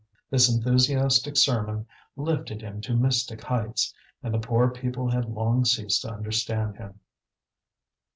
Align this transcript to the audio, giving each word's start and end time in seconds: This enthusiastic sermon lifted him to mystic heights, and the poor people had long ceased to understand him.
This 0.31 0.51
enthusiastic 0.51 1.37
sermon 1.37 1.85
lifted 2.15 2.63
him 2.63 2.81
to 2.81 2.95
mystic 2.97 3.43
heights, 3.43 3.93
and 4.23 4.33
the 4.33 4.39
poor 4.39 4.67
people 4.71 5.07
had 5.11 5.25
long 5.29 5.63
ceased 5.63 6.01
to 6.01 6.11
understand 6.11 6.77
him. 6.77 6.99